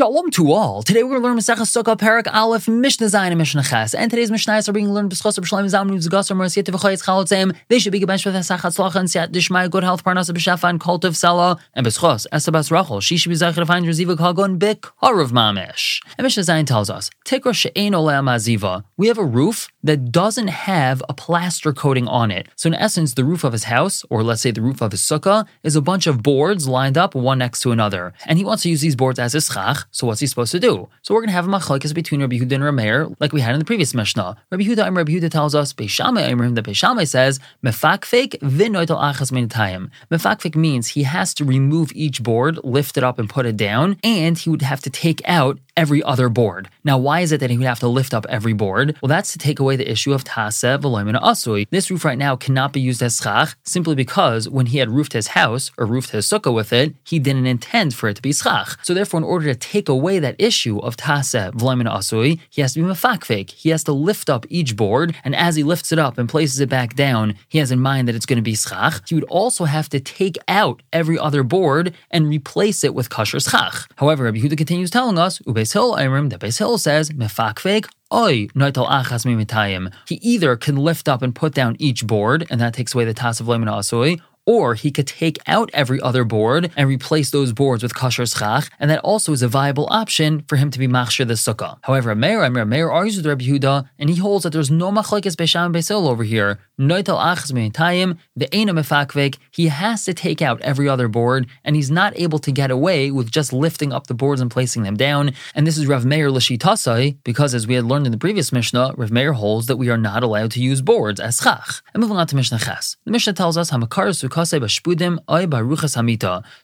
[0.00, 0.82] Shalom to all.
[0.82, 3.92] Today we're going to learn Masechah Sukkah Parak Aleph Mishnah Zayin and Mishnah Ches.
[3.92, 7.54] And today's Mishnahs are being learned B'schos B'Shalom Zam Nuv Zagasar Merciat V'chayetz Chalotzeim.
[7.68, 10.80] They should be gebenched with Esach Hatzlach and Siat Dishmai, good health, Parnasa B'Shafa and
[10.80, 11.60] Cult of Sela.
[11.74, 13.02] And B'schos Esabas Rachel.
[13.02, 16.00] She should be Zachar to find Reziva Kagon B'Karav Mamish.
[16.16, 18.84] And Mishnah Zayin tells us, Tikra She'ein Olea Maziva.
[18.96, 22.48] We have a roof that doesn't have a plaster coating on it.
[22.56, 25.02] So in essence, the roof of his house, or let's say the roof of his
[25.02, 28.14] sukkah, is a bunch of boards lined up one next to another.
[28.24, 30.60] And he wants to use these boards as a schach, so what's he supposed to
[30.60, 30.88] do?
[31.02, 33.54] So we're going to have a machlokes between Rabbi Yehuda and Rameir, like we had
[33.54, 34.36] in the previous Mishnah.
[34.50, 39.32] Rabbi Yehuda and Rabbi Yehuda tells us, Beishamai Imrim, that Beishamai says, Mefakfik v'noitel achas
[39.32, 39.90] minatayim.
[40.10, 43.96] Mefakfik means he has to remove each board, lift it up and put it down,
[44.04, 46.68] and he would have to take out every other board.
[46.84, 48.96] Now, why is it that he would have to lift up every board?
[49.00, 51.66] Well, that's to take away the issue of tase v'loimina asui.
[51.70, 55.14] This roof right now cannot be used as schach simply because when he had roofed
[55.14, 58.32] his house or roofed his sukkah with it, he didn't intend for it to be
[58.32, 58.78] schach.
[58.84, 62.74] So therefore, in order to take away that issue of tase v'loimina asui, he has
[62.74, 63.50] to be mefakfik.
[63.50, 66.58] He has to lift up each board, and as he lifts it up and places
[66.58, 69.08] it back down, he has in mind that it's going to be schach.
[69.08, 73.38] He would also have to take out every other board and replace it with kosher
[73.38, 73.76] schach.
[73.96, 78.48] However, Rabbi Huda continues telling us, Beis Hillel Imrim, the Beis Hillel says, mefakfek Oy,
[78.56, 79.92] noitel achas mimitayim.
[80.08, 83.14] He either can lift up and put down each board, and that takes away the
[83.14, 84.20] tas of lemon asoi,
[84.50, 88.68] or he could take out every other board and replace those boards with kosher schach,
[88.80, 91.78] and that also is a viable option for him to be machshir the sukkah.
[91.82, 95.36] However, Meir, Meir, Meir argues with Rabbi Yehuda, and he holds that there's no machlekes
[95.36, 96.58] beisham and over here.
[96.80, 101.76] Noitel achas mimitayim, the ena mefakfek, he has to take out every other board, and
[101.76, 104.96] he's not able to get away with just lifting up the boards and placing them
[104.96, 105.32] down.
[105.54, 108.94] And this is Rav Meir Tasai, because as we had learned in the previous Mishnah,
[108.96, 111.82] Rav Meir holds that we are not allowed to use boards as schach.
[111.94, 112.96] And moving on to Mishnah Ches.
[113.04, 114.08] The Mishnah tells us, how Hamakar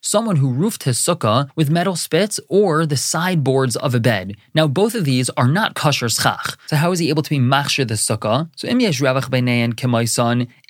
[0.00, 4.36] someone who roofed his sukkah with metal spits or the sideboards of a bed.
[4.55, 6.56] Now, both of these are not kosher schach.
[6.66, 8.48] So, how is he able to be machshir the sukkah?
[8.56, 8.68] So,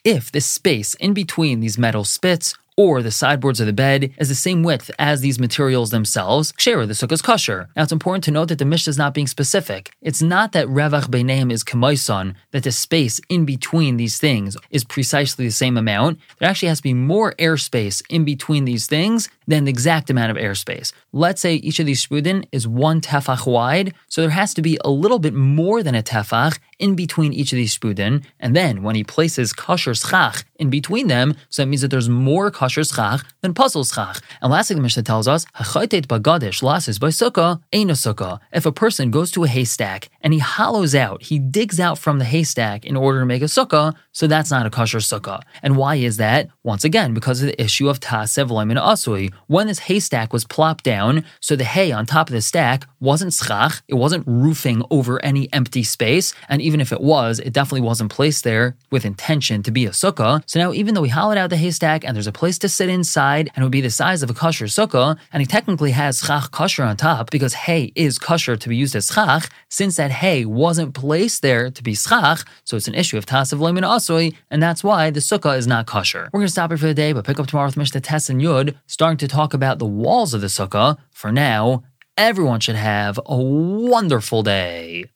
[0.05, 4.29] if the space in between these metal spits or the sideboards of the bed is
[4.29, 7.69] the same width as these materials themselves, Shera, the sukkah is kosher.
[7.77, 9.93] Now it's important to note that the Mishnah is not being specific.
[10.03, 14.85] It's not that Revach Beineim is Kamaison, that the space in between these things is
[14.85, 16.21] precisely the same amount.
[16.39, 20.31] There actually has to be more airspace in between these things than the exact amount
[20.31, 20.93] of airspace.
[21.13, 24.79] Let's say each of these shpudin is one tefach wide, so there has to be
[24.85, 28.83] a little bit more than a tefach in between each of these shpudin, and then
[28.83, 32.85] when he places kosher schach in between them, so that means that there's more kosher
[32.85, 34.21] schach than pasul schach.
[34.43, 38.41] And lastly, the Mishnah tells us, bagadish lasis by sukkah, ain sukkah.
[38.53, 42.19] If a person goes to a haystack and he hollows out, he digs out from
[42.19, 45.43] the haystack in order to make a sukkah, so that's not a kosher sukkah.
[45.63, 46.49] And why is that?
[46.63, 49.33] Once again, because of the issue of tasev loimin asui.
[49.47, 53.33] When this haystack was plopped down, so the hay on top of the stack wasn't
[53.33, 57.87] schach, it wasn't roofing over any empty space, and even if it was, it definitely
[57.87, 60.43] wasn't placed there with intention to be a sukkah.
[60.47, 62.89] So now, even though we hollowed out the haystack and there's a place to sit
[62.89, 66.21] inside and it would be the size of a kosher sukkah, and he technically has
[66.21, 70.11] schach kosher on top because hay is kosher to be used as schach, since that
[70.11, 74.35] hay wasn't placed there to be schach, so it's an issue of tasav loimin asui,
[74.51, 76.29] and that's why the sukkah is not kosher.
[76.33, 78.29] We're going to stop here for the day, but pick up tomorrow with Mishnah Tess
[78.31, 80.99] and Yud, starting to talk about the walls of the sukkah.
[81.11, 81.83] For now,
[82.17, 85.07] everyone should have a wonderful day.